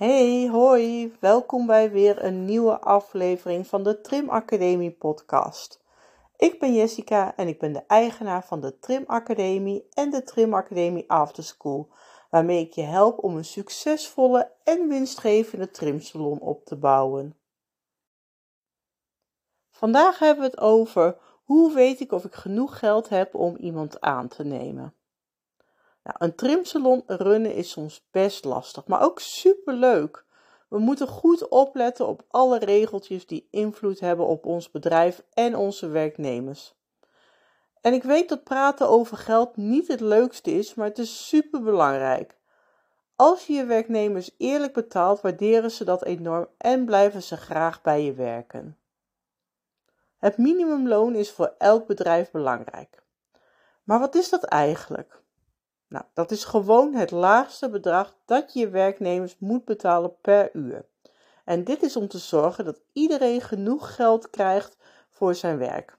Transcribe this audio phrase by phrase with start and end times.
[0.00, 5.80] Hey, hoi, welkom bij weer een nieuwe aflevering van de Trim Academie podcast.
[6.36, 10.54] Ik ben Jessica en ik ben de eigenaar van de Trim Academie en de Trim
[10.54, 11.88] Academie Afterschool,
[12.30, 17.36] waarmee ik je help om een succesvolle en winstgevende trimsalon op te bouwen.
[19.70, 24.00] Vandaag hebben we het over hoe weet ik of ik genoeg geld heb om iemand
[24.00, 24.94] aan te nemen.
[26.10, 30.24] Nou, een trimsalon runnen is soms best lastig, maar ook super leuk.
[30.68, 35.88] We moeten goed opletten op alle regeltjes die invloed hebben op ons bedrijf en onze
[35.88, 36.74] werknemers.
[37.80, 41.62] En ik weet dat praten over geld niet het leukste is, maar het is super
[41.62, 42.38] belangrijk.
[43.16, 48.04] Als je je werknemers eerlijk betaalt, waarderen ze dat enorm en blijven ze graag bij
[48.04, 48.78] je werken.
[50.18, 53.02] Het minimumloon is voor elk bedrijf belangrijk.
[53.84, 55.20] Maar wat is dat eigenlijk?
[55.90, 60.84] Nou, dat is gewoon het laagste bedrag dat je werknemers moet betalen per uur.
[61.44, 64.76] En dit is om te zorgen dat iedereen genoeg geld krijgt
[65.08, 65.96] voor zijn werk.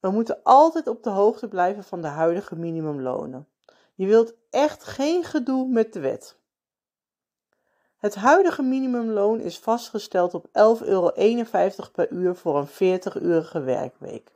[0.00, 3.48] We moeten altijd op de hoogte blijven van de huidige minimumlonen.
[3.94, 6.38] Je wilt echt geen gedoe met de wet.
[7.96, 11.10] Het huidige minimumloon is vastgesteld op 11,51 euro
[11.92, 14.32] per uur voor een 40-urige werkweek.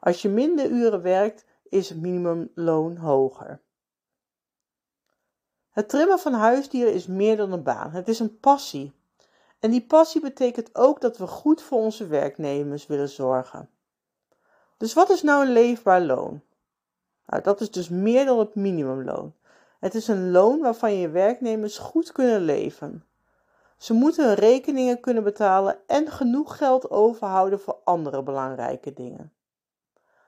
[0.00, 3.60] Als je minder uren werkt, is het minimumloon hoger.
[5.72, 7.90] Het trimmen van huisdieren is meer dan een baan.
[7.90, 8.92] Het is een passie.
[9.58, 13.70] En die passie betekent ook dat we goed voor onze werknemers willen zorgen.
[14.76, 16.42] Dus wat is nou een leefbaar loon?
[17.26, 19.34] Nou, dat is dus meer dan het minimumloon.
[19.80, 23.04] Het is een loon waarvan je werknemers goed kunnen leven.
[23.76, 29.32] Ze moeten hun rekeningen kunnen betalen en genoeg geld overhouden voor andere belangrijke dingen.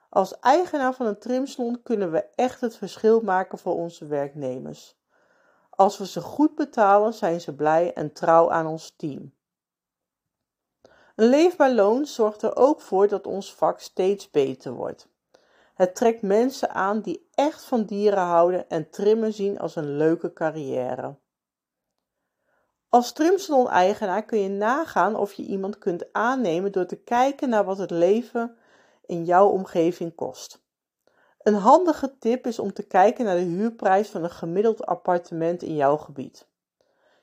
[0.09, 4.97] Als eigenaar van een trimsalon kunnen we echt het verschil maken voor onze werknemers.
[5.77, 9.35] Als we ze goed betalen, zijn ze blij en trouw aan ons team.
[11.17, 15.09] Een leefbaar loon zorgt er ook voor dat ons vak steeds beter wordt.
[15.75, 20.33] Het trekt mensen aan die echt van dieren houden en trimmen zien als een leuke
[20.33, 21.17] carrière.
[22.89, 27.79] Als trimsalon-eigenaar kun je nagaan of je iemand kunt aannemen door te kijken naar wat
[27.79, 28.57] het leven
[29.07, 30.64] in jouw omgeving kost.
[31.45, 35.75] Een handige tip is om te kijken naar de huurprijs van een gemiddeld appartement in
[35.75, 36.47] jouw gebied.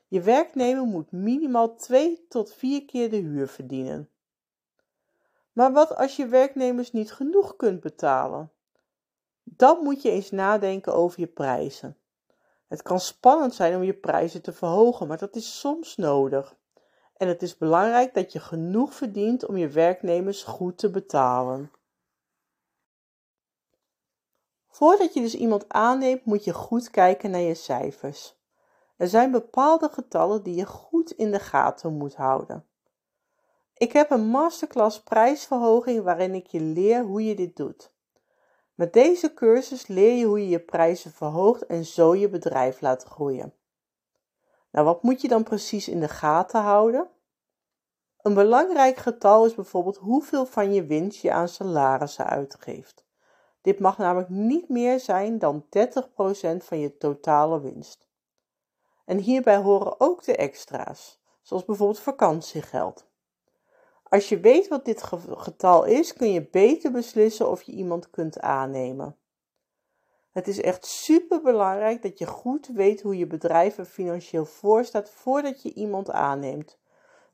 [0.08, 4.08] Je werknemer moet minimaal 2 tot 4 keer de huur verdienen.
[5.52, 8.50] Maar wat als je werknemers niet genoeg kunt betalen?
[9.42, 11.96] Dan moet je eens nadenken over je prijzen.
[12.68, 16.56] Het kan spannend zijn om je prijzen te verhogen, maar dat is soms nodig.
[17.16, 21.70] En het is belangrijk dat je genoeg verdient om je werknemers goed te betalen.
[24.72, 28.40] Voordat je dus iemand aanneemt, moet je goed kijken naar je cijfers.
[28.96, 32.66] Er zijn bepaalde getallen die je goed in de gaten moet houden.
[33.74, 37.92] Ik heb een masterclass prijsverhoging waarin ik je leer hoe je dit doet.
[38.74, 43.04] Met deze cursus leer je hoe je je prijzen verhoogt en zo je bedrijf laat
[43.04, 43.54] groeien.
[44.70, 47.08] Nou, wat moet je dan precies in de gaten houden?
[48.22, 53.04] Een belangrijk getal is bijvoorbeeld hoeveel van je winst je aan salarissen uitgeeft.
[53.62, 55.68] Dit mag namelijk niet meer zijn dan 30%
[56.56, 58.08] van je totale winst.
[59.04, 63.06] En hierbij horen ook de extra's, zoals bijvoorbeeld vakantiegeld.
[64.02, 68.40] Als je weet wat dit getal is, kun je beter beslissen of je iemand kunt
[68.40, 69.16] aannemen.
[70.30, 74.84] Het is echt super belangrijk dat je goed weet hoe je bedrijf er financieel voor
[74.84, 76.78] staat voordat je iemand aanneemt.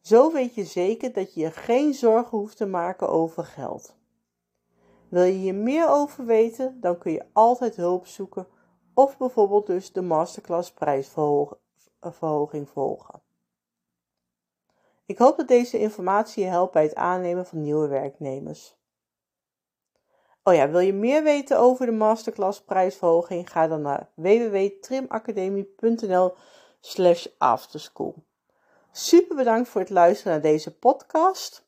[0.01, 3.98] Zo weet je zeker dat je je geen zorgen hoeft te maken over geld.
[5.09, 8.47] Wil je hier meer over weten, dan kun je altijd hulp zoeken
[8.95, 13.21] of bijvoorbeeld dus de masterclass prijsverhoging volgen.
[15.07, 18.77] Ik hoop dat deze informatie je helpt bij het aannemen van nieuwe werknemers.
[20.43, 23.51] Oh ja, wil je meer weten over de masterclass prijsverhoging?
[23.51, 26.35] Ga dan naar www.trimacademie.nl
[26.81, 28.15] slash afterschool.
[28.93, 31.67] Super bedankt voor het luisteren naar deze podcast.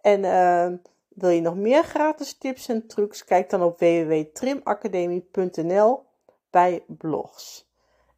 [0.00, 0.72] En uh,
[1.20, 3.24] wil je nog meer gratis tips en trucs?
[3.24, 6.06] Kijk dan op www.trimacademie.nl
[6.50, 7.66] bij blogs.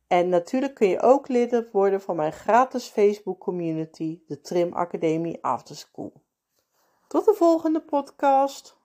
[0.07, 5.45] En natuurlijk kun je ook lid worden van mijn gratis Facebook community, de Trim Academie
[5.45, 6.13] Afterschool.
[7.09, 8.80] Tot de volgende podcast.